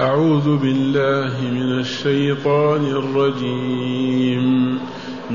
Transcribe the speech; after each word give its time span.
أعوذ 0.00 0.56
بالله 0.56 1.40
من 1.40 1.78
الشيطان 1.78 2.84
الرجيم. 2.84 4.78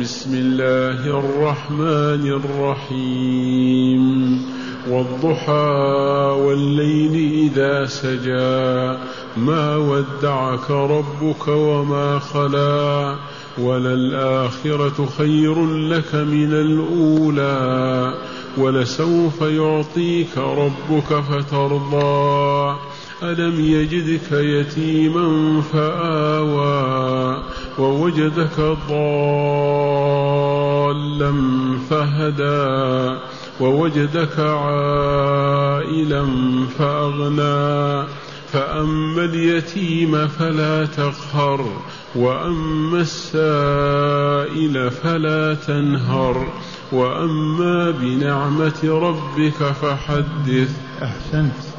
بسم 0.02 0.34
الله 0.34 1.20
الرحمن 1.20 2.42
الرحيم. 2.42 4.06
والضحى 4.90 5.82
والليل 6.42 7.32
إذا 7.32 7.86
سجى. 7.86 9.00
ما 9.38 9.78
ودعك 9.78 10.72
ربك 10.72 11.48
وما 11.48 12.20
خلا. 12.20 13.16
وللآخرة 13.58 15.10
خير 15.18 15.66
لك 15.66 16.16
من 16.16 16.54
الأولى. 16.54 18.14
ولسوف 18.58 19.42
يعطيك 19.42 20.38
ربك 20.38 21.22
فترضى. 21.22 22.76
ألم 23.24 23.60
يجدك 23.60 24.32
يتيما 24.32 25.62
فآوى 25.62 27.44
ووجدك 27.80 28.60
ضالا 28.90 30.16
فهدى 31.90 33.20
ووجدك 33.60 34.40
عائلا 34.40 36.26
فأغنى 36.78 38.08
فأما 38.52 39.24
اليتيم 39.24 40.28
فلا 40.28 40.86
تقهر 40.86 41.66
وأما 42.16 43.02
السائل 43.02 44.92
فلا 44.92 45.54
تنهر 45.54 46.48
وأما 46.92 47.92
بنعمة 47.92 48.84
ربك 48.84 49.64
فحدث 49.64 50.78
أحسنت. 51.04 51.75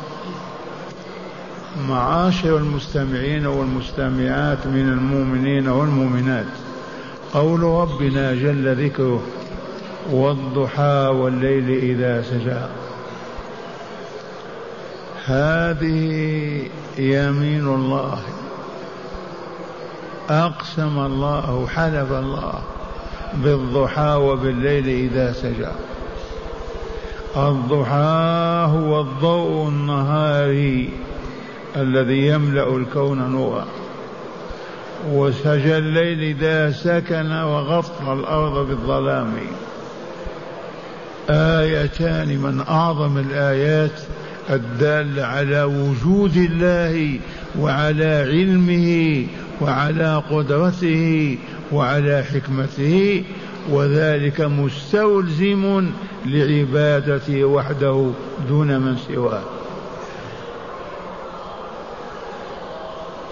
معاشر 1.89 2.57
المستمعين 2.57 3.47
والمستمعات 3.47 4.67
من 4.67 4.89
المؤمنين 4.89 5.69
والمؤمنات. 5.69 6.47
قول 7.35 7.63
ربنا 7.63 8.35
جل 8.35 8.85
ذكره 8.85 9.23
والضحى 10.11 11.07
والليل 11.07 11.71
إذا 11.71 12.23
سجى. 12.23 12.67
هذه 15.27 16.63
يمين 16.99 17.67
الله. 17.67 18.19
أقسم 20.31 20.99
الله 20.99 21.67
حلف 21.67 22.13
الله 22.13 22.63
بالضحى 23.35 24.15
وبالليل 24.15 24.89
إذا 24.89 25.33
سجى. 25.33 25.73
الضحى 27.37 28.67
هو 28.73 29.01
الضوء 29.01 29.69
النهاري. 29.69 31.06
الذي 31.77 32.27
يملأ 32.27 32.77
الكون 32.77 33.31
نورا. 33.31 33.67
وسجى 35.13 35.79
الليل 35.79 36.21
إذا 36.21 36.71
سكن 36.71 37.33
وغطى 37.33 38.13
الأرض 38.13 38.69
بالظلام. 38.69 39.33
آيتان 41.31 42.29
من 42.29 42.65
أعظم 42.69 43.19
الآيات 43.19 44.01
الدالة 44.51 45.25
على 45.25 45.63
وجود 45.63 46.37
الله 46.37 47.19
وعلى 47.59 48.27
علمه 48.31 49.27
وعلى 49.61 50.23
قدرته 50.31 51.39
وعلى 51.73 52.25
حكمته 52.33 53.25
وذلك 53.71 54.41
مستلزم 54.41 55.91
لعبادته 56.27 57.45
وحده 57.45 58.11
دون 58.49 58.81
من 58.81 58.97
سواه. 58.97 59.56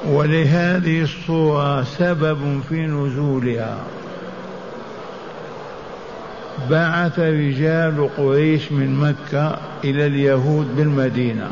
ولهذه 0.08 1.02
الصورة 1.02 1.83
سبب 1.83 2.60
في 2.69 2.86
نزولها. 2.86 3.78
بعث 6.70 7.19
رجال 7.19 8.09
قريش 8.16 8.72
من 8.72 9.00
مكة 9.00 9.59
إلى 9.84 10.06
اليهود 10.06 10.76
بالمدينة. 10.76 11.50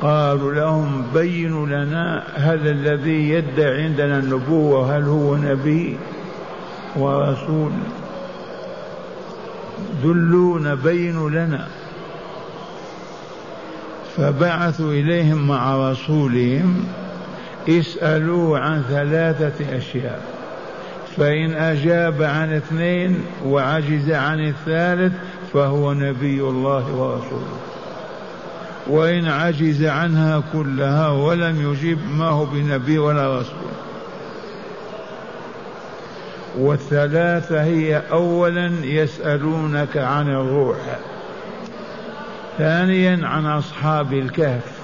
قالوا 0.00 0.54
لهم 0.54 1.04
بينوا 1.14 1.66
لنا 1.66 2.24
هل 2.34 2.68
الذي 2.68 3.30
يدعي 3.30 3.82
عندنا 3.84 4.18
النبوة 4.18 4.96
هل 4.96 5.02
هو 5.02 5.36
نبي 5.36 5.96
ورسول؟ 6.96 7.72
دلونا 10.04 10.74
بينوا 10.74 11.30
لنا. 11.30 11.68
فبعثوا 14.16 14.92
إليهم 14.92 15.48
مع 15.48 15.90
رسولهم 15.90 16.84
اسألوه 17.68 18.58
عن 18.58 18.82
ثلاثة 18.82 19.76
أشياء. 19.76 20.22
فإن 21.16 21.54
أجاب 21.54 22.22
عن 22.22 22.52
اثنين 22.52 23.24
وعجز 23.44 24.10
عن 24.10 24.48
الثالث 24.48 25.12
فهو 25.52 25.92
نبي 25.92 26.40
الله 26.40 26.94
ورسوله. 26.96 27.58
وإن 28.86 29.28
عجز 29.28 29.84
عنها 29.84 30.42
كلها 30.52 31.08
ولم 31.08 31.72
يجب 31.72 31.98
ما 32.18 32.28
هو 32.28 32.44
بنبي 32.44 32.98
ولا 32.98 33.40
رسول. 33.40 33.72
والثلاثة 36.58 37.62
هي 37.62 38.02
أولا 38.12 38.72
يسألونك 38.82 39.96
عن 39.96 40.28
الروح. 40.28 40.98
ثانيا 42.58 43.26
عن 43.26 43.46
أصحاب 43.46 44.12
الكهف 44.12 44.82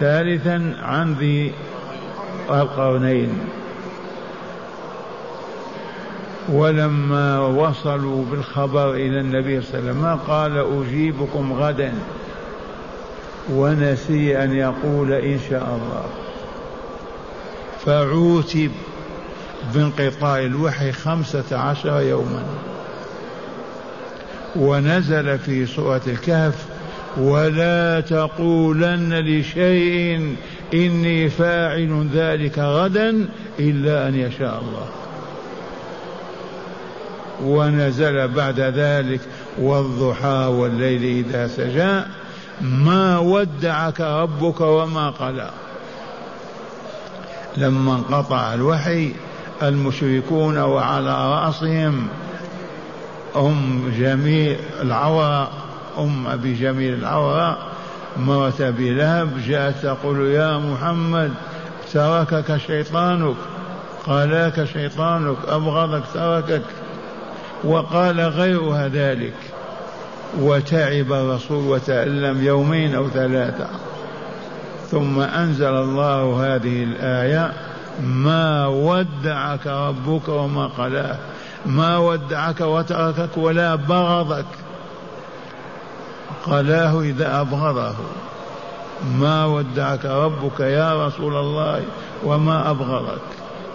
ثالثا 0.00 0.76
عن 0.82 1.14
ذي 1.14 1.52
القرنين. 2.50 3.38
ولما 6.48 7.38
وصلوا 7.38 8.24
بالخبر 8.24 8.94
إلى 8.94 9.20
النبي 9.20 9.60
صلى 9.60 9.78
الله 9.78 9.90
عليه 9.90 10.00
وسلم 10.00 10.18
قال 10.28 10.82
أجيبكم 10.82 11.52
غدا. 11.52 11.94
ونسي 13.52 14.44
أن 14.44 14.54
يقول 14.54 15.12
إن 15.12 15.38
شاء 15.50 15.62
الله. 15.62 16.04
فعوتب 17.84 18.70
بانقطاع 19.74 20.38
الوحي 20.38 20.92
خمسة 20.92 21.58
عشر 21.58 22.00
يوما. 22.00 22.44
ونزل 24.56 25.38
في 25.38 25.66
سورة 25.66 26.02
الكهف 26.06 26.66
ولا 27.16 28.00
تقولن 28.00 29.14
لشيء 29.14 30.36
إني 30.74 31.30
فاعل 31.30 32.08
ذلك 32.14 32.58
غدا 32.58 33.28
إلا 33.58 34.08
أن 34.08 34.14
يشاء 34.14 34.62
الله. 34.62 34.88
ونزل 37.44 38.28
بعد 38.28 38.60
ذلك 38.60 39.20
والضحى 39.58 40.46
والليل 40.50 41.24
إذا 41.26 41.46
سجى 41.46 42.00
ما 42.60 43.18
ودعك 43.18 44.00
ربك 44.00 44.60
وما 44.60 45.10
قلى. 45.10 45.50
لما 47.56 47.94
انقطع 47.94 48.54
الوحي 48.54 49.12
المشركون 49.62 50.58
وعلى 50.58 51.30
رأسهم 51.30 52.08
أم 53.36 53.92
جميل 53.98 54.56
العوراء 54.82 55.50
أم 55.98 56.26
أبي 56.26 56.54
جميل 56.54 56.94
العوراء 56.94 57.58
مرة 58.16 58.54
أبي 58.60 58.94
لهب 58.94 59.30
جاءت 59.46 59.74
تقول 59.82 60.26
يا 60.26 60.58
محمد 60.58 61.32
تركك 61.92 62.56
شيطانك. 62.56 63.36
قالاك 64.06 64.64
شيطانك 64.64 65.36
أبغضك 65.48 66.02
تركك. 66.14 66.62
وقال 67.64 68.20
غيرها 68.20 68.88
ذلك. 68.88 69.34
وتعب 70.40 71.12
الرسول 71.12 71.66
وتألم 71.66 72.44
يومين 72.44 72.94
أو 72.94 73.08
ثلاثة. 73.08 73.66
ثم 74.90 75.20
أنزل 75.20 75.74
الله 75.74 76.46
هذه 76.46 76.84
الآية 76.84 77.52
ما 78.02 78.66
ودعك 78.66 79.66
ربك 79.66 80.28
وما 80.28 80.66
قلاه 80.66 81.16
ما 81.66 81.98
ودعك 81.98 82.60
وتركك 82.60 83.36
ولا 83.36 83.74
بغضك. 83.74 84.44
قلاه 86.46 87.00
إذا 87.00 87.40
أبغضه. 87.40 87.94
ما 89.18 89.46
ودعك 89.46 90.04
ربك 90.04 90.60
يا 90.60 91.06
رسول 91.06 91.36
الله 91.36 91.82
وما 92.24 92.70
أبغضك. 92.70 93.22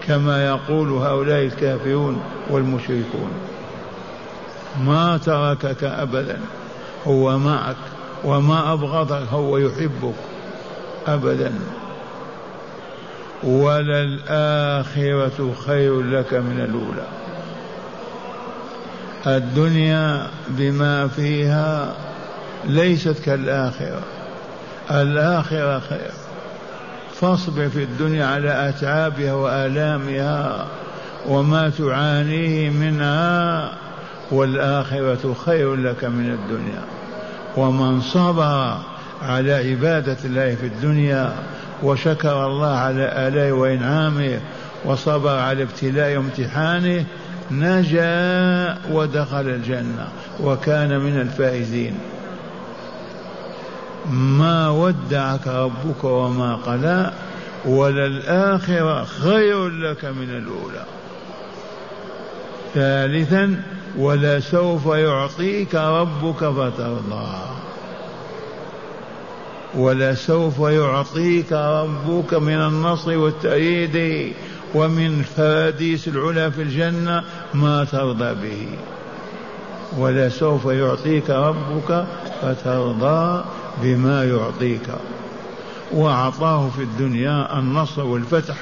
كما 0.07 0.45
يقول 0.45 0.89
هؤلاء 0.89 1.45
الكافرون 1.45 2.22
والمشركون. 2.50 3.31
ما 4.86 5.18
تركك 5.18 5.84
أبدا. 5.84 6.39
هو 7.07 7.38
معك. 7.38 7.75
وما 8.24 8.74
أبغضك 8.74 9.28
هو 9.31 9.57
يحبك 9.57 10.16
أبدا. 11.07 11.54
وللآخرة 13.44 14.34
خير 15.66 16.01
لك 16.01 16.34
من 16.34 16.60
الأولى. 16.69 17.07
الدنيا 19.27 20.27
بما 20.47 21.07
فيها 21.07 21.94
ليست 22.65 23.19
كالآخرة. 23.25 24.01
الآخرة 24.91 25.79
خير. 25.79 26.12
فاصبر 27.21 27.69
في 27.69 27.83
الدنيا 27.83 28.25
على 28.25 28.69
أتعابها 28.69 29.33
وآلامها 29.33 30.65
وما 31.27 31.69
تعانيه 31.69 32.69
منها 32.69 33.71
والآخرة 34.31 35.35
خير 35.45 35.75
لك 35.75 36.03
من 36.03 36.31
الدنيا. 36.31 36.81
ومن 37.57 38.01
صبر 38.01 38.77
على 39.21 39.53
عبادة 39.53 40.18
الله 40.25 40.56
في 40.56 40.65
الدنيا 40.65 41.33
وشكر 41.83 42.45
الله 42.45 42.75
على 42.75 43.27
آلائه 43.27 43.51
وإنعامه 43.51 44.39
وصبر 44.85 45.39
على 45.39 45.63
ابتلاء 45.63 46.18
وامتحانه 46.18 47.06
نجا 47.52 48.78
ودخل 48.92 49.48
الجنة 49.48 50.08
وكان 50.44 51.00
من 51.00 51.22
الفائزين. 51.22 51.98
ما 54.12 54.70
ودعك 54.70 55.48
ربك 55.48 56.04
وما 56.04 56.56
قلى 56.56 57.12
وللآخرة 57.66 59.04
خير 59.04 59.70
لك 59.70 60.06
من 60.06 60.30
الأولى. 60.30 60.86
ثالثا 62.74 63.62
ولسوف 63.98 64.86
يعطيك 64.86 65.76
ربك 65.76 66.38
فترضى. 66.38 67.28
ولسوف 69.76 70.60
يعطيك 70.60 71.52
ربك 71.52 72.34
من 72.34 72.58
النصر 72.58 73.18
والتأييد. 73.18 74.34
ومن 74.77 75.24
فراديس 75.38 76.07
العلا 76.07 76.50
في 76.50 76.62
الجنة 76.62 77.24
ما 77.53 77.83
ترضى 77.83 78.33
به. 78.33 78.68
ولسوف 79.97 80.65
يعطيك 80.65 81.29
ربك 81.29 82.06
فترضى 82.41 83.44
بما 83.83 84.24
يعطيك. 84.24 84.88
وأعطاه 85.91 86.69
في 86.69 86.81
الدنيا 86.81 87.59
النصر 87.59 88.06
والفتح 88.06 88.56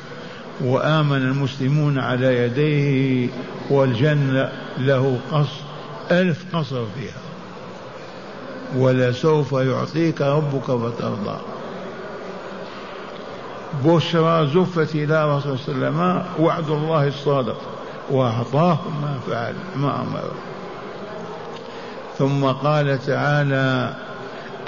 وآمن 0.61 1.17
المسلمون 1.17 1.99
على 1.99 2.37
يديه 2.37 3.29
والجنة 3.69 4.51
له 4.77 5.19
قصر 5.31 5.61
ألف 6.11 6.43
قصر 6.53 6.85
فيها. 6.85 7.21
ولسوف 8.77 9.51
يعطيك 9.51 10.21
ربك 10.21 10.63
فترضى. 10.63 11.37
بشرى 13.85 14.47
زفت 14.47 14.95
إلى 14.95 15.37
رسول 15.37 15.59
صلى 15.59 15.75
الله 15.75 15.87
عليه 15.87 15.97
وسلم 15.97 16.23
وعد 16.45 16.69
الله 16.69 17.07
الصادق 17.07 17.57
وأعطاه 18.11 18.79
ما 19.01 19.17
فعل 19.27 19.53
ما 19.75 20.01
أمر. 20.01 20.31
ثم 22.17 22.45
قال 22.45 23.05
تعالى 23.05 23.93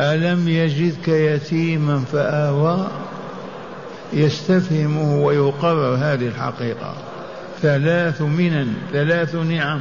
ألم 0.02 0.48
يجدك 0.48 1.08
يتيما 1.08 2.00
فآوى؟ 2.00 2.88
يستفهمه 4.14 5.24
ويقرر 5.24 5.96
هذه 5.96 6.28
الحقيقة. 6.28 6.94
ثلاث 7.62 8.22
منن 8.22 8.74
ثلاث 8.94 9.36
نعم 9.36 9.80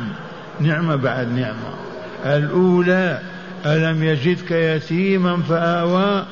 نعمة 0.60 0.96
بعد 0.96 1.28
نعمة. 1.28 1.74
الأولى 2.24 3.20
ألم 3.66 4.02
يجدك 4.02 4.50
يتيما 4.50 5.42
فآوى؟ 5.42 6.24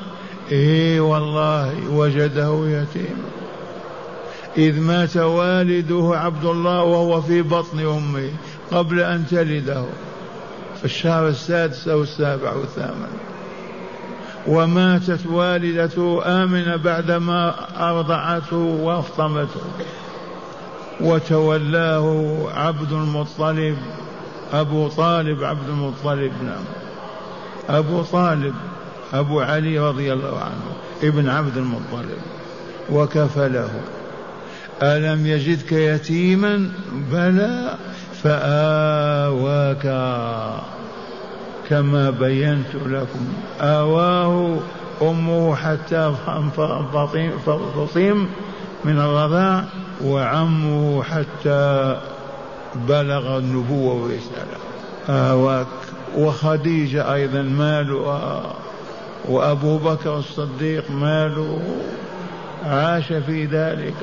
إيه 0.52 1.00
والله 1.00 1.90
وجده 1.90 2.66
يتيما 2.66 3.24
إذ 4.56 4.80
مات 4.80 5.16
والده 5.16 6.10
عبد 6.18 6.44
الله 6.44 6.82
وهو 6.82 7.20
في 7.20 7.42
بطن 7.42 7.78
أمه 7.78 8.30
قبل 8.72 9.00
أن 9.00 9.24
تلده. 9.30 9.84
في 10.78 10.84
الشهر 10.84 11.28
السادس 11.28 11.88
أو 11.88 12.02
السابع 12.02 12.52
أو 12.52 12.62
الثامن. 12.62 13.08
وماتت 14.46 15.26
والدته 15.26 16.22
آمنة 16.42 16.76
بعدما 16.76 17.54
أرضعته 17.90 18.56
وأفطمته 18.56 19.60
وتولاه 21.00 22.36
عبد 22.54 22.92
المطلب 22.92 23.76
أبو 24.52 24.88
طالب 24.88 25.44
عبد 25.44 25.68
المطلب 25.68 26.32
نعم. 26.44 26.64
أبو 27.68 28.02
طالب. 28.02 28.54
أبو 29.14 29.40
علي 29.40 29.78
رضي 29.78 30.12
الله 30.12 30.38
عنه 30.38 30.74
ابن 31.02 31.28
عبد 31.28 31.56
المطلب 31.56 32.18
وكفله 32.90 33.70
ألم 34.82 35.26
يجدك 35.26 35.72
يتيما؟ 35.72 36.70
بلى 37.12 37.74
فآواك. 38.22 39.82
كما 41.68 42.10
بينت 42.10 42.74
لكم 42.86 43.32
آواه 43.60 44.56
أمه 45.02 45.54
حتى 45.54 46.14
فطيم 47.46 48.28
من 48.84 48.98
الرضاع 48.98 49.64
وعمه 50.04 51.02
حتى 51.02 51.96
بلغ 52.88 53.38
النبوة 53.38 53.94
والرسالة. 53.94 54.58
آواك. 55.08 55.66
وخديجة 56.16 57.14
أيضا 57.14 57.42
مالها. 57.42 58.42
وأبو 59.28 59.78
بكر 59.78 60.18
الصديق 60.18 60.90
ماله 60.90 61.60
عاش 62.64 63.12
في 63.12 63.44
ذلك. 63.44 63.94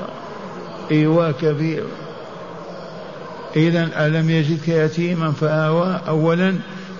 إيواء 0.91 1.31
كبير. 1.31 1.83
إذا 3.55 4.07
ألم 4.07 4.29
يجدك 4.29 4.67
يتيما 4.67 5.31
فآوى 5.31 5.99
أولا 6.07 6.55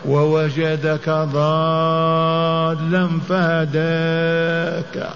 ووجدك 0.05 1.09
ضالا 1.09 3.09
فهداك. 3.29 5.09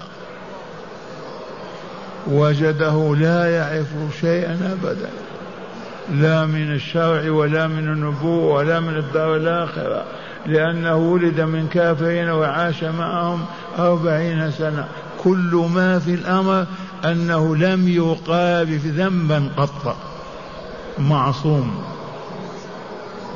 وجده 2.26 3.16
لا 3.16 3.56
يعرف 3.56 3.86
شيئا 4.20 4.78
أبدا. 4.82 5.10
لا 6.14 6.46
من 6.46 6.74
الشرع 6.74 7.30
ولا 7.30 7.66
من 7.66 7.88
النبوة 7.88 8.54
ولا 8.54 8.80
من 8.80 8.96
الدار 8.96 9.36
الآخرة. 9.36 10.04
لأنه 10.46 10.96
ولد 10.96 11.40
من 11.40 11.68
كافرين 11.68 12.28
وعاش 12.30 12.84
معهم 12.84 13.44
أربعين 13.78 14.50
سنة. 14.50 14.88
كل 15.24 15.68
ما 15.74 15.98
في 15.98 16.14
الأمر 16.14 16.66
أنه 17.04 17.56
لم 17.56 17.88
يقارف 17.88 18.86
ذنبا 18.86 19.48
قط. 19.56 19.96
معصوم. 20.98 21.82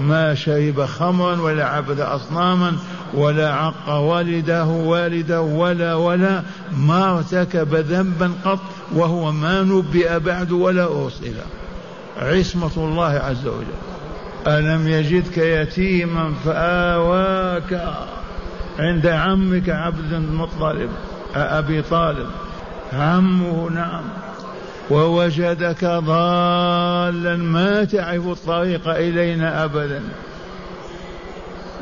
ما 0.01 0.35
شرب 0.35 0.85
خمرا 0.85 1.41
ولا 1.41 1.65
عبد 1.65 2.01
أصناما 2.01 2.77
ولا 3.15 3.55
عق 3.55 3.89
والده 3.89 4.65
والده 4.65 5.41
ولا 5.41 5.95
ولا 5.95 6.43
ما 6.77 7.19
ارتكب 7.19 7.75
ذنبا 7.75 8.33
قط 8.45 8.59
وهو 8.95 9.33
ما 9.33 9.63
نبئ 9.63 10.19
بعد 10.19 10.53
ولا 10.53 10.85
أرسل. 10.85 11.35
عصمة 12.17 12.71
الله 12.77 13.21
عز 13.25 13.47
وجل. 13.47 14.00
ألم 14.47 14.89
يجدك 14.89 15.39
يتيما 15.39 16.33
فآواك 16.45 17.83
عند 18.79 19.07
عمك 19.07 19.69
عبد 19.69 20.13
المطلب 20.13 20.91
أبي 21.35 21.83
طالب. 21.83 22.27
عمه 22.93 23.71
نعم. 23.71 24.03
ووجدك 24.91 25.85
ضالا 25.85 27.37
ما 27.37 27.85
تعرف 27.85 28.27
الطريق 28.27 28.89
إلينا 28.89 29.65
أبدا 29.65 30.03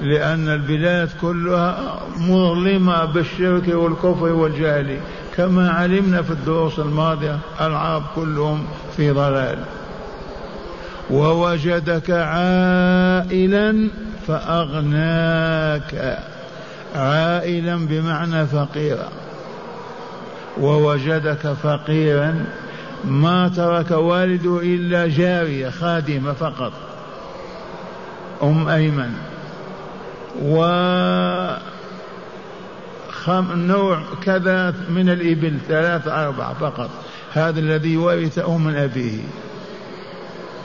لأن 0.03 0.49
البلاد 0.49 1.11
كلها 1.21 2.01
مظلمة 2.17 3.05
بالشرك 3.05 3.69
والكفر 3.69 4.33
والجهل 4.33 5.01
كما 5.37 5.71
علمنا 5.71 6.23
في 6.23 6.31
الدروس 6.31 6.79
الماضية 6.79 7.39
العرب 7.61 8.03
كلهم 8.15 8.67
في 8.97 9.11
ضلال. 9.11 9.59
ووجدك 11.11 12.11
عائلا 12.11 13.91
فأغناك. 14.27 16.19
عائلا 16.95 17.87
بمعنى 17.87 18.47
فقيرا. 18.47 19.09
ووجدك 20.61 21.53
فقيرا 21.63 22.45
ما 23.05 23.49
ترك 23.49 23.91
والده 23.91 24.61
إلا 24.63 25.07
جارية 25.09 25.71
خادمة 25.71 26.33
فقط. 26.33 26.73
أم 28.43 28.69
أيمن. 28.69 29.13
و 30.43 30.59
نوع 33.55 34.03
كذا 34.25 34.75
من 34.89 35.09
الإبل 35.09 35.59
ثلاثة 35.69 36.25
أربعة 36.27 36.55
فقط. 36.55 36.91
هذا 37.33 37.61
الذي 37.61 37.97
ورثه 37.97 38.59
من 38.59 38.77
أبيه. 38.77 39.21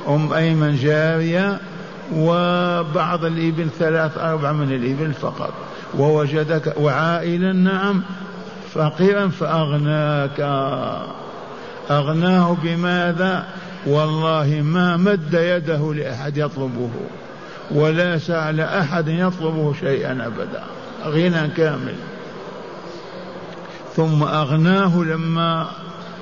أم 0.08 0.34
أيمن 0.34 0.76
جارية 0.76 1.60
وبعض 2.16 3.26
الإبل 3.26 3.68
ثلاث 3.80 4.18
أربع 4.18 4.52
من 4.52 4.74
الإبل 4.74 5.14
فقط. 5.14 5.54
ووجدك 5.98 6.74
وعائلا 6.78 7.54
نعم 7.54 8.04
فقيرا 8.74 9.28
فأغناك. 9.28 10.40
أغناه 11.92 12.58
بماذا؟ 12.64 13.46
والله 13.86 14.62
ما 14.64 14.98
مد 14.98 15.34
يده 15.34 15.94
لأحد 15.94 16.38
يطلبه 16.38 16.90
ولا 17.72 18.18
سأل 18.18 18.60
أحد 18.60 19.08
يطلبه 19.08 19.74
شيئا 19.80 20.12
أبدا. 20.28 20.64
غنى 21.06 21.48
كامل. 21.48 21.96
ثم 23.96 24.24
أغناه 24.24 25.04
لما 25.04 25.68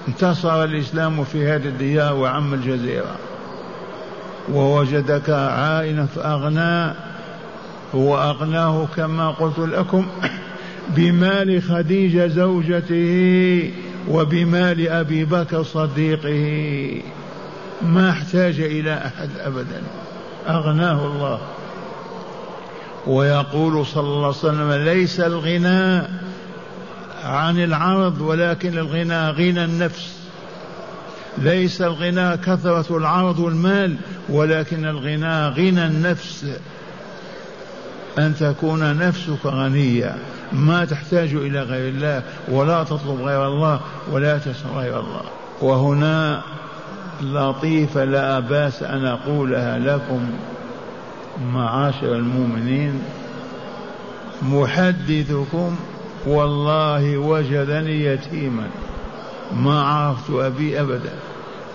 انتصر 0.08 0.64
الإسلام 0.64 1.24
في 1.24 1.48
هذه 1.48 1.66
الديار 1.66 2.14
وعم 2.14 2.54
الجزيرة. 2.54 3.16
ووجدك 4.50 5.30
عائلا 5.30 6.06
فأغنى 6.06 6.94
هو 7.96 8.18
أغناه 8.18 8.88
كما 8.96 9.32
قلت 9.32 9.60
لكم 9.60 10.08
بمال 10.96 11.64
خديجة 11.64 12.28
زوجته 12.28 13.72
وبمال 14.10 14.88
أبي 14.88 15.26
بكر 15.26 15.64
صديقه. 15.64 17.02
ما 17.82 18.10
احتاج 18.10 18.60
إلى 18.60 18.94
أحد 18.94 19.30
أبدا. 19.40 19.82
أغناه 20.48 21.06
الله. 21.06 21.40
ويقول 23.08 23.86
صلى 23.86 24.04
الله 24.04 24.28
عليه 24.28 24.38
وسلم 24.38 24.72
ليس 24.72 25.20
الغنى 25.20 26.08
عن 27.24 27.64
العرض 27.64 28.22
ولكن 28.22 28.78
الغنى 28.78 29.30
غنى 29.30 29.64
النفس. 29.64 30.21
ليس 31.38 31.82
الغنى 31.82 32.38
كثرة 32.38 32.98
العرض 32.98 33.40
والمال 33.40 33.96
ولكن 34.30 34.86
الغنى 34.86 35.48
غنى 35.48 35.88
النفس. 35.88 36.46
أن 38.20 38.36
تكون 38.40 38.98
نفسك 38.98 39.46
غنية. 39.46 40.16
ما 40.54 40.86
تحتاج 40.86 41.34
إلى 41.34 41.62
غير 41.62 41.90
الله 41.90 42.24
ولا 42.50 42.84
تطلب 42.84 43.22
غير 43.22 43.48
الله 43.48 43.80
ولا 44.12 44.38
تسأل 44.38 44.72
غير 44.76 45.00
الله. 45.00 45.22
وهنا 45.62 46.42
لطيفة 47.22 48.04
لا 48.04 48.40
بأس 48.40 48.84
أن 48.84 49.06
أقولها 49.06 49.80
لكم 49.80 50.30
معاشر 51.54 52.16
المؤمنين. 52.16 53.02
محدثكم 54.42 55.76
والله 56.26 57.18
وجدني 57.18 58.06
يتيما. 58.06 58.68
ما 59.56 59.82
عرفت 59.82 60.30
أبي 60.30 60.82
أبدا. 60.82 61.14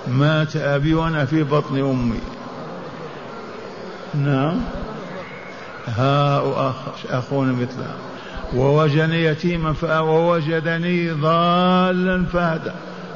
مات 0.09 0.57
أبي 0.57 0.95
وأنا 0.95 1.25
في 1.25 1.43
بطن 1.43 1.79
أمي. 1.79 2.21
نعم. 4.15 4.61
ها 5.87 6.43
أخ 6.71 6.75
أخونا 7.11 7.53
مثله 7.53 7.95
ووجدني 8.55 9.25
يتيما 9.25 9.75
ووجدني 10.01 11.11
ضالا 11.11 12.25
فهدى 12.25 12.71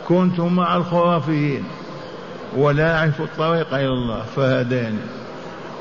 كنت 0.09 0.41
مع 0.41 0.77
الخرافيين. 0.77 1.65
ولا 2.57 2.99
أعرف 2.99 3.21
الطريق 3.21 3.75
إلى 3.75 3.89
الله 3.89 4.23
فهداني. 4.37 4.99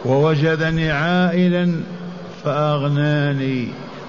ووجدني 0.05 0.91
عائلا 0.91 1.81
فأغناني. 2.43 3.67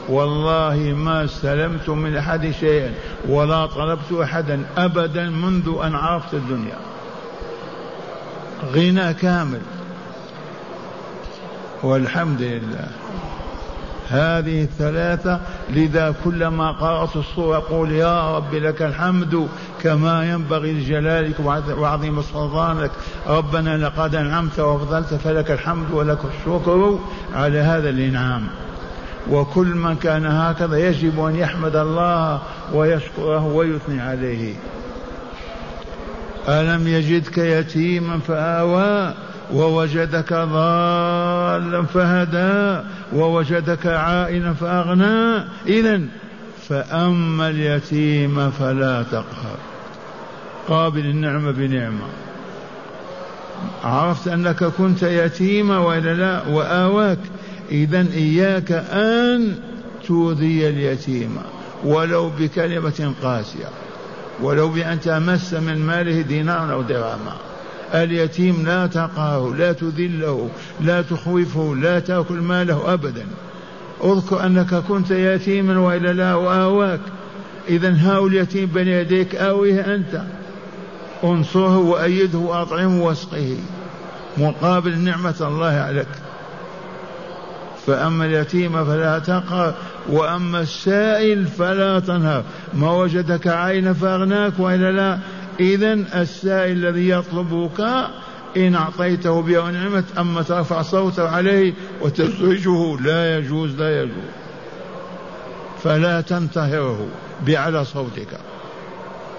والله 0.08 0.94
ما 0.96 1.24
استلمت 1.24 1.88
من 1.88 2.16
أحد 2.16 2.50
شيئا 2.50 2.94
ولا 3.28 3.66
طلبت 3.66 4.12
أحدا 4.22 4.62
أبدا 4.76 5.30
منذ 5.30 5.74
أن 5.84 5.94
عرفت 5.94 6.34
الدنيا. 6.34 6.76
غنى 8.74 9.14
كامل. 9.14 9.60
والحمد 11.82 12.42
لله. 12.42 12.88
هذه 14.08 14.62
الثلاثة 14.62 15.40
لذا 15.70 16.14
كلما 16.24 16.72
قرأت 16.72 17.16
الصورة 17.16 17.56
أقول 17.56 17.92
يا 17.92 18.36
رب 18.36 18.54
لك 18.54 18.82
الحمد 18.82 19.48
كما 19.82 20.30
ينبغي 20.30 20.72
لجلالك 20.72 21.40
وعظيم 21.78 22.22
سلطانك. 22.22 22.90
ربنا 23.26 23.76
لقد 23.76 24.14
أنعمت 24.14 24.60
وفضلت 24.60 25.14
فلك 25.14 25.50
الحمد 25.50 25.90
ولك 25.90 26.18
الشكر 26.24 26.98
على 27.34 27.58
هذا 27.58 27.88
الإنعام. 27.88 28.48
وكل 29.30 29.66
من 29.66 29.96
كان 29.96 30.26
هكذا 30.26 30.88
يجب 30.88 31.24
أن 31.24 31.36
يحمد 31.36 31.76
الله 31.76 32.42
ويشكره 32.74 33.46
ويثني 33.46 34.00
عليه. 34.00 34.54
ألم 36.48 36.88
يجدك 36.88 37.38
يتيما 37.38 38.18
فآوى 38.18 39.14
ووجدك 39.52 40.32
ضالا 40.32 41.82
فهدى 41.82 42.86
ووجدك 43.14 43.86
عائلا 43.86 44.54
فأغنى. 44.54 45.44
إذا 45.66 46.00
فأما 46.68 47.48
اليتيم 47.48 48.50
فلا 48.50 49.02
تقهر. 49.02 49.58
قابل 50.68 51.00
النعمة 51.00 51.50
بنعمة. 51.50 52.06
عرفت 53.84 54.28
أنك 54.28 54.64
كنت 54.64 55.02
يتيما 55.02 55.78
وإلا 55.78 56.14
لا 56.14 56.48
وآواك. 56.48 57.18
إذا 57.70 58.06
إياك 58.14 58.72
أن 58.90 59.54
تؤذي 60.06 60.68
اليتيم 60.68 61.36
ولو 61.84 62.30
بكلمة 62.38 63.12
قاسية 63.22 63.68
ولو 64.42 64.68
بأن 64.68 65.00
تمس 65.00 65.54
من 65.54 65.78
ماله 65.78 66.20
دينارا 66.20 66.72
أو 66.72 66.82
درهما 66.82 67.36
اليتيم 67.94 68.66
لا 68.66 68.86
تقهره 68.86 69.54
لا 69.54 69.72
تذله 69.72 70.48
لا 70.80 71.02
تخوفه 71.02 71.76
لا 71.76 71.98
تأكل 71.98 72.34
ماله 72.34 72.92
أبدا. 72.94 73.26
أذكر 74.04 74.46
أنك 74.46 74.74
كنت 74.74 75.10
يتيما 75.10 75.78
وإلا 75.78 76.12
لا 76.12 76.34
وآواك 76.34 77.00
إذا 77.68 77.96
هاو 77.96 78.26
اليتيم 78.26 78.66
بين 78.66 78.88
يديك 78.88 79.34
آويه 79.34 79.94
أنت. 79.94 80.22
انصره 81.24 81.78
وأيده 81.78 82.38
وأطعمه 82.38 83.04
واسقه 83.04 83.56
مقابل 84.38 84.98
نعمة 84.98 85.34
الله 85.40 85.66
عليك. 85.66 86.08
فأما 87.90 88.24
اليتيم 88.24 88.84
فلا 88.84 89.18
تقهر 89.18 89.74
وأما 90.08 90.60
السائل 90.60 91.46
فلا 91.46 91.98
تنهر. 91.98 92.44
ما 92.74 92.92
وجدك 92.92 93.46
عين 93.46 93.92
فأغناك 93.92 94.52
وإلا 94.58 94.92
لا. 94.92 95.18
إذا 95.60 95.92
السائل 95.92 96.76
الذي 96.86 97.08
يطلبك 97.08 97.80
إن 98.56 98.74
أعطيته 98.74 99.42
بها 99.42 99.60
ونعمت 99.60 100.04
أما 100.18 100.42
ترفع 100.42 100.82
صوته 100.82 101.28
عليه 101.28 101.74
وتزعجه 102.00 102.96
لا 103.00 103.38
يجوز 103.38 103.80
لا 103.80 104.02
يجوز. 104.02 104.30
فلا 105.82 106.20
تنتهره 106.20 107.06
بعلى 107.46 107.84
صوتك. 107.84 108.38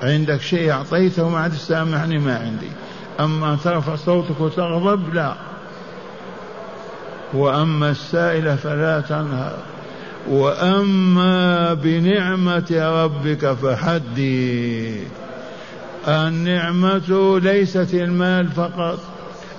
عندك 0.03 0.41
شيء 0.41 0.71
أعطيته 0.71 1.29
ما 1.29 1.39
عاد 1.39 1.53
سامحني 1.53 2.19
ما 2.19 2.37
عندي. 2.37 2.71
أما 3.19 3.57
ترفع 3.63 3.95
صوتك 3.95 4.41
وتغضب 4.41 5.13
لا. 5.13 5.50
وأما 7.33 7.91
السائل 7.91 8.57
فلا 8.57 9.01
تنهر. 9.01 9.57
وأما 10.29 11.73
بنعمة 11.73 12.71
ربك 12.71 13.53
فحدث 13.53 15.07
النعمة 16.07 17.39
ليست 17.39 17.93
المال 17.93 18.47
فقط 18.47 18.99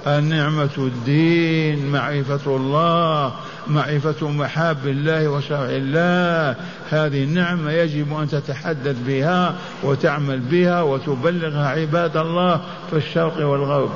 النعمة 0.06 0.70
الدين 0.78 1.86
معرفة 1.92 2.56
الله 2.56 3.32
معرفة 3.66 4.28
محاب 4.28 4.86
الله 4.86 5.28
وشرع 5.28 5.68
الله. 5.70 6.56
هذه 6.90 7.24
النعمة 7.24 7.72
يجب 7.72 8.16
أن 8.16 8.28
تتحدث 8.28 8.96
بها 9.06 9.54
وتعمل 9.82 10.40
بها 10.40 10.82
وتبلغها 10.82 11.68
عباد 11.68 12.16
الله 12.16 12.60
في 12.90 12.96
الشرق 12.96 13.46
والغرب. 13.46 13.90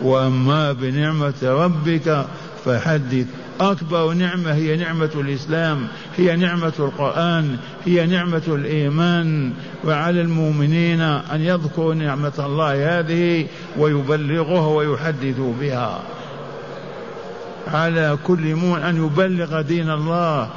وأما 0.00 0.72
بنعمة 0.72 1.34
ربك 1.42 2.24
فحدث. 2.68 3.26
أكبر 3.60 4.12
نعمة 4.12 4.52
هي 4.52 4.76
نعمة 4.76 5.10
الإسلام 5.14 5.88
هي 6.16 6.36
نعمة 6.36 6.72
القرآن 6.78 7.56
هي 7.86 8.06
نعمة 8.06 8.42
الإيمان. 8.48 9.52
وعلى 9.84 10.20
المؤمنين 10.20 11.00
أن 11.00 11.40
يذكروا 11.40 11.94
نعمة 11.94 12.32
الله 12.38 12.98
هذه 12.98 13.46
ويبلغوها 13.78 14.68
ويحدثوا 14.68 15.52
بها. 15.60 16.00
على 17.68 18.18
كل 18.24 18.54
مؤمن 18.54 18.82
أن 18.82 19.04
يبلغ 19.04 19.60
دين 19.60 19.90
الله 19.90 20.48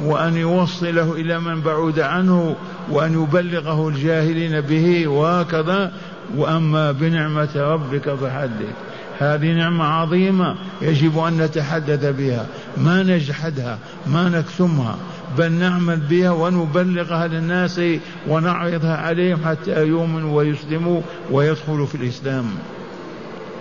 وأن 0.00 0.36
يوصله 0.36 1.12
إلى 1.12 1.40
من 1.40 1.60
بعد 1.60 2.00
عنه 2.00 2.56
وأن 2.90 3.22
يبلغه 3.22 3.88
الجاهلين 3.88 4.60
به 4.60 5.08
وهكذا. 5.08 5.92
وأما 6.36 6.92
بنعمة 6.92 7.56
ربك 7.56 8.14
فحدث. 8.14 8.74
هذه 9.18 9.52
نعمة 9.52 9.84
عظيمة 9.84 10.56
يجب 10.82 11.18
أن 11.18 11.36
نتحدث 11.36 12.04
بها 12.04 12.46
ما 12.76 13.02
نجحدها 13.02 13.78
ما 14.06 14.28
نكتمها 14.28 14.96
بل 15.38 15.52
نعمل 15.52 15.96
بها 15.96 16.30
ونبلغها 16.30 17.26
للناس 17.26 17.80
ونعرضها 18.28 18.96
عليهم 18.96 19.44
حتى 19.44 19.86
يؤمنوا 19.86 20.36
ويسلموا 20.36 21.00
ويدخلوا 21.30 21.86
في 21.86 21.94
الإسلام. 21.94 22.44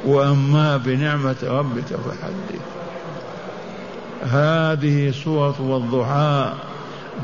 وأما 0.05 0.77
بنعمة 0.77 1.35
ربك 1.43 1.85
فحدث. 1.85 2.61
هذه 4.23 5.11
سورة 5.11 5.61
والضحى 5.61 6.53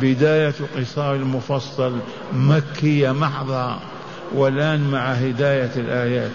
بداية 0.01 0.53
قصار 0.77 1.15
المفصل 1.15 1.99
مكية 2.33 3.11
محضة 3.11 3.75
والآن 4.35 4.91
مع 4.91 5.11
هداية 5.11 5.71
الآيات. 5.75 6.31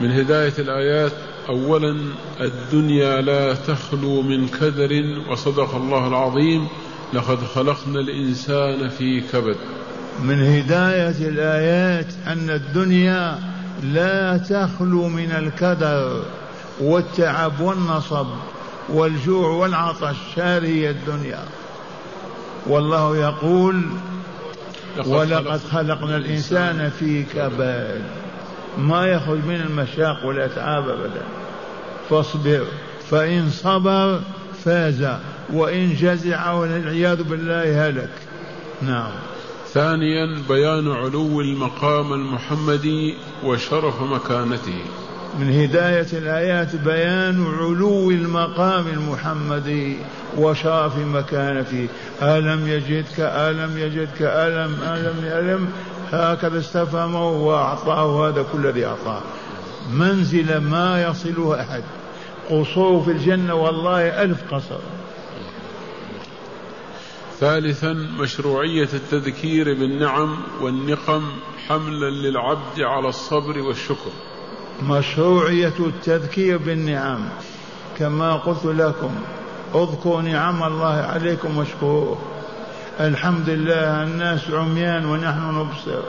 من 0.00 0.10
هداية 0.10 0.52
الآيات 0.58 1.12
أولا 1.48 1.96
الدنيا 2.40 3.20
لا 3.20 3.54
تخلو 3.54 4.22
من 4.22 4.48
كدر 4.48 4.90
وصدق 5.30 5.74
الله 5.74 6.08
العظيم 6.08 6.68
لقد 7.12 7.38
خلقنا 7.38 8.00
الإنسان 8.00 8.88
في 8.88 9.20
كبد. 9.20 9.56
من 10.22 10.42
هداية 10.42 11.28
الآيات 11.28 12.06
أن 12.26 12.50
الدنيا 12.50 13.38
لا 13.82 14.36
تخلو 14.36 15.08
من 15.08 15.30
الكدر 15.30 16.22
والتعب 16.80 17.60
والنصب 17.60 18.26
والجوع 18.88 19.48
والعطش 19.48 20.16
هذه 20.36 20.90
الدنيا. 20.90 21.44
والله 22.66 23.16
يقول 23.16 23.82
ولقد 25.06 25.60
خلقنا 25.60 26.16
الإنسان 26.16 26.90
في 26.90 27.22
كبد. 27.22 28.25
ما 28.78 29.06
يخرج 29.06 29.38
من 29.44 29.60
المشاق 29.60 30.26
والأتعاب 30.26 30.88
أبدا. 30.88 31.22
فاصبر 32.10 32.64
فإن 33.10 33.50
صبر 33.50 34.20
فاز 34.64 35.08
وإن 35.52 35.94
جزع 35.94 36.52
والعياذ 36.52 37.22
بالله 37.22 37.88
هلك. 37.88 38.10
نعم. 38.82 39.10
ثانيا 39.72 40.42
بيان 40.48 40.92
علو 40.92 41.40
المقام 41.40 42.12
المحمدي 42.12 43.14
وشرف 43.44 44.02
مكانته. 44.02 44.80
من 45.40 45.50
هداية 45.62 46.06
الآيات 46.12 46.76
بيان 46.76 47.46
علو 47.46 48.10
المقام 48.10 48.86
المحمدي 48.88 49.96
وشرف 50.38 50.98
مكانته. 50.98 51.88
ألم 52.22 52.68
يجدك 52.68 53.20
ألم 53.20 53.78
يجدك 53.78 54.22
ألم 54.22 54.74
ألم 54.82 55.24
ألم. 55.24 55.68
هكذا 56.12 56.58
استفهمه 56.58 57.30
وأعطاه 57.30 58.28
هذا 58.28 58.46
كل 58.52 58.66
الذي 58.66 58.86
أعطاه. 58.86 59.20
منزل 59.92 60.58
ما 60.58 61.02
يصله 61.02 61.60
أحد. 61.60 61.82
قصور 62.50 63.02
في 63.02 63.10
الجنة 63.10 63.54
والله 63.54 64.22
ألف 64.22 64.54
قصر. 64.54 64.78
ثالثا 67.40 67.92
مشروعية 67.92 68.88
التذكير 68.94 69.64
بالنعم 69.74 70.36
والنقم 70.60 71.22
حملا 71.68 72.10
للعبد 72.10 72.80
على 72.80 73.08
الصبر 73.08 73.58
والشكر. 73.58 74.10
مشروعية 74.82 75.74
التذكير 75.78 76.58
بالنعم. 76.58 77.28
كما 77.98 78.36
قلت 78.36 78.64
لكم 78.64 79.10
اذكروا 79.74 80.22
نعم 80.22 80.62
الله 80.62 80.94
عليكم 80.94 81.58
واشكروه. 81.58 82.18
الحمد 83.00 83.48
لله 83.50 84.02
الناس 84.02 84.50
عميان 84.50 85.04
ونحن 85.04 85.58
نبصر. 85.58 86.02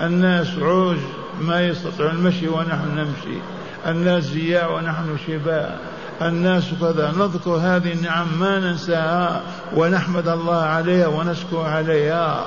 الناس 0.00 0.46
عوج 0.58 0.96
ما 1.40 1.60
يستطيع 1.60 2.10
المشي 2.10 2.48
ونحن 2.48 2.88
نمشي. 2.96 3.38
الناس 3.86 4.30
جياع 4.30 4.68
ونحن 4.68 5.16
شباء 5.26 5.80
الناس 6.22 6.64
كذا. 6.80 7.12
نذكر 7.18 7.50
هذه 7.50 7.92
النعم 7.92 8.26
ما 8.40 8.60
ننساها 8.60 9.42
ونحمد 9.76 10.28
الله 10.28 10.62
عليها 10.62 11.06
ونشكر 11.06 11.60
عليها. 11.60 12.46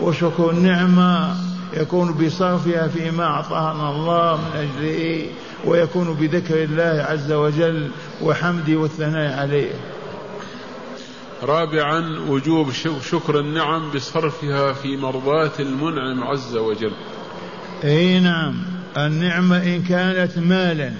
وشكر 0.00 0.50
النعمة 0.50 1.34
يكون 1.74 2.12
بصرفها 2.12 2.88
فيما 2.88 3.24
أعطانا 3.24 3.90
الله 3.90 4.36
من 4.36 4.50
أجله 4.56 5.26
ويكون 5.64 6.14
بذكر 6.14 6.62
الله 6.62 7.06
عز 7.08 7.32
وجل 7.32 7.90
وحمده 8.22 8.76
والثناء 8.76 9.40
عليه. 9.40 9.72
رابعا 11.42 12.18
وجوب 12.28 12.72
شكر 13.10 13.40
النعم 13.40 13.90
بصرفها 13.90 14.72
في 14.72 14.96
مرضاة 14.96 15.52
المنعم 15.60 16.24
عز 16.24 16.56
وجل. 16.56 16.92
أي 17.84 18.20
نعم. 18.20 18.54
النعمة 18.96 19.56
إن 19.56 19.82
كانت 19.82 20.38
مالا 20.38 20.92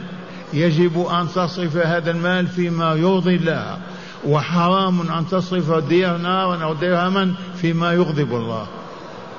يجب 0.53 1.07
أن 1.07 1.29
تصرف 1.29 1.77
هذا 1.77 2.11
المال 2.11 2.47
فيما 2.47 2.95
يرضي 2.95 3.37
الله 3.37 3.79
وحرام 4.27 5.11
أن 5.11 5.29
تصرف 5.29 5.73
دينارا 5.89 6.65
أو 6.65 6.75
درهما 6.75 7.35
فيما 7.61 7.93
يغضب 7.93 8.35
الله. 8.35 8.67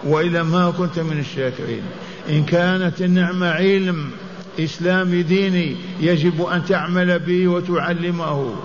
وإلا 0.04 0.44
ما 0.44 0.72
كنت 0.72 1.00
من 1.00 1.20
الشاكرين. 1.20 1.84
إن 2.30 2.44
كانت 2.44 3.02
النعمة 3.02 3.50
علم 3.50 4.12
إسلامي 4.60 5.24
ديني 5.24 5.76
يجب 6.00 6.42
أن 6.42 6.66
تعمل 6.66 7.20
به 7.20 7.48
وتعلمه. 7.48 8.56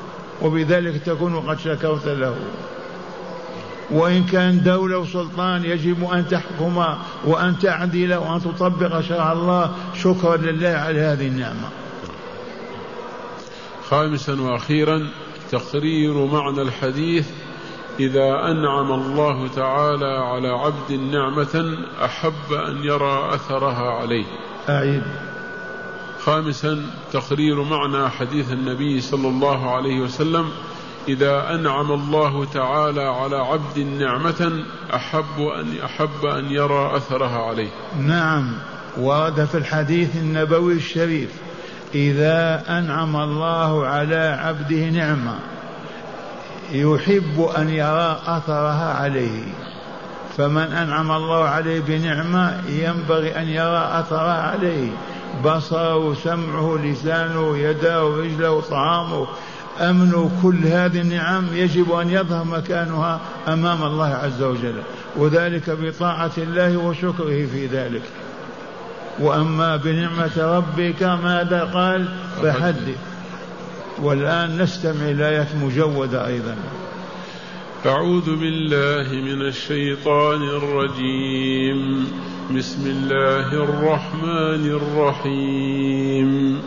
وبذلك 0.42 1.02
تكون 1.02 1.40
قد 1.40 1.58
شكرت 1.58 2.06
له. 2.06 2.36
وإن 3.90 4.24
كان 4.24 4.62
دولة 4.62 4.98
وسلطان 4.98 5.64
يجب 5.64 6.10
أن 6.10 6.28
تحكم 6.28 6.84
وأن 7.24 7.58
تعدل 7.58 8.14
وأن 8.14 8.40
تطبق 8.40 9.00
شرع 9.00 9.32
الله. 9.32 9.74
شكرا 9.94 10.36
لله 10.36 10.68
على 10.68 11.00
هذه 11.00 11.26
النعمة. 11.28 11.68
خامسا 13.90 14.40
وأخيرا 14.40 15.06
تقرير 15.50 16.26
معنى 16.26 16.62
الحديث 16.62 17.28
إذا 18.00 18.50
أنعم 18.50 18.92
الله 18.92 19.48
تعالى 19.48 20.18
على 20.18 20.48
عبد 20.48 20.92
نعمة 20.92 21.78
أحب 22.04 22.52
أن 22.52 22.84
يرى 22.84 23.34
أثرها 23.34 23.90
عليه. 23.90 24.24
أعيد. 24.68 25.02
خامسا 26.26 26.82
تقرير 27.12 27.62
معنى 27.62 28.08
حديث 28.08 28.52
النبي 28.52 29.00
صلى 29.00 29.28
الله 29.28 29.76
عليه 29.76 30.00
وسلم 30.00 30.50
إذا 31.08 31.54
أنعم 31.54 31.92
الله 31.92 32.44
تعالى 32.44 33.02
على 33.02 33.36
عبد 33.36 33.78
نعمة 33.78 34.64
أحب 34.94 35.40
أن 35.60 35.66
أحب 35.84 36.24
أن 36.24 36.50
يرى 36.50 36.96
أثرها 36.96 37.38
عليه. 37.38 37.68
نعم 38.00 38.52
ورد 38.98 39.44
في 39.44 39.58
الحديث 39.58 40.16
النبوي 40.16 40.72
الشريف 40.72 41.30
إذا 41.94 42.64
أنعم 42.68 43.16
الله 43.16 43.86
على 43.86 44.38
عبده 44.40 44.84
نعمة 44.90 45.38
يحب 46.72 47.50
أن 47.58 47.68
يرى 47.68 48.20
أثرها 48.26 48.94
عليه 48.94 49.44
فمن 50.36 50.72
أنعم 50.72 51.12
الله 51.12 51.44
عليه 51.44 51.80
بنعمة 51.80 52.60
ينبغي 52.68 53.36
أن 53.36 53.48
يرى 53.48 53.90
أثرها 53.92 54.42
عليه 54.42 54.90
بصره 55.44 56.14
سمعه 56.14 56.78
لسانه 56.84 57.58
يداه 57.58 58.02
رجله 58.02 58.60
طعامه. 58.60 59.26
أمن 59.80 60.30
كل 60.42 60.66
هذه 60.66 61.00
النعم 61.00 61.44
يجب 61.52 61.92
أن 61.92 62.10
يظهر 62.10 62.44
مكانها 62.44 63.20
أمام 63.48 63.82
الله 63.82 64.06
عز 64.06 64.42
وجل. 64.42 64.82
وذلك 65.16 65.70
بطاعة 65.70 66.32
الله 66.38 66.76
وشكره 66.76 67.46
في 67.46 67.66
ذلك. 67.66 68.02
وأما 69.18 69.76
بنعمة 69.76 70.38
ربك 70.38 71.02
ماذا 71.02 71.70
قال؟ 71.74 72.08
فحدث. 72.42 72.98
والآن 74.02 74.62
نستمع 74.62 75.10
الآيات 75.10 75.54
مجودة 75.62 76.26
أيضا. 76.26 76.56
أعوذ 77.86 78.36
بالله 78.36 79.12
من 79.12 79.48
الشيطان 79.48 80.42
الرجيم. 80.42 82.12
بسم 82.54 82.86
الله 82.86 83.52
الرحمن 83.52 84.70
الرحيم. 84.70 86.62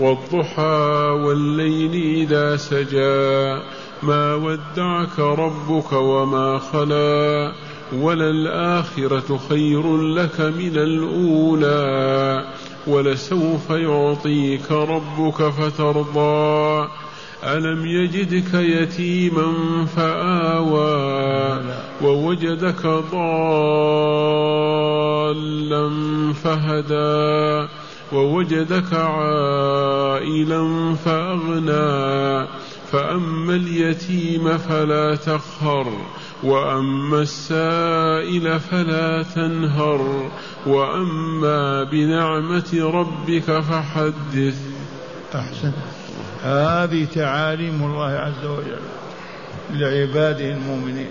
والضحى 0.00 1.10
والليل 1.24 2.16
إذا 2.16 2.56
سجى 2.56 3.62
ما 4.02 4.34
ودعك 4.34 5.18
ربك 5.18 5.92
وما 5.92 6.58
خلا 6.58 7.52
وللآخرة 7.92 9.40
خير 9.48 9.96
لك 9.96 10.40
من 10.40 10.76
الأولى 10.76 12.44
ولسوف 12.86 13.70
يعطيك 13.70 14.72
ربك 14.72 15.42
فترضى. 15.42 16.88
ألم 17.44 17.86
يجدك 17.86 18.54
يتيما 18.54 19.52
فآوى 19.96 21.60
ووجدك 22.02 22.86
ضالا 22.86 23.10
فهدى 26.32 27.68
ووجدك 28.12 28.92
عائلا 28.92 30.94
فأغنى 31.04 32.46
فأما 32.92 33.54
اليتيم 33.54 34.58
فلا 34.58 35.14
تقهر 35.14 35.86
وأما 36.42 37.22
السائل 37.22 38.60
فلا 38.60 39.22
تنهر 39.22 40.30
وأما 40.66 41.84
بنعمة 41.84 42.90
ربك 42.94 43.60
فحدث. 43.60 44.58
أحسن 45.34 45.72
هذه 46.44 47.06
تعاليم 47.14 47.82
الله 47.82 48.10
عز 48.10 48.44
وجل 48.44 48.80
لعباده 49.70 50.44
المؤمنين. 50.44 51.10